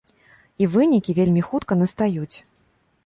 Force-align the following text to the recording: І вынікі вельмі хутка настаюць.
І 0.61 0.67
вынікі 0.75 1.15
вельмі 1.19 1.43
хутка 1.49 1.73
настаюць. 1.83 2.35